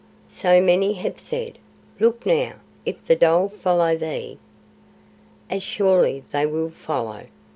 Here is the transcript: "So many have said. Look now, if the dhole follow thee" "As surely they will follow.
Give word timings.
"So 0.29 0.59
many 0.61 0.93
have 0.93 1.19
said. 1.19 1.59
Look 1.99 2.25
now, 2.25 2.53
if 2.87 3.05
the 3.05 3.15
dhole 3.15 3.49
follow 3.49 3.95
thee" 3.95 4.39
"As 5.51 5.61
surely 5.61 6.23
they 6.31 6.47
will 6.47 6.71
follow. 6.71 7.27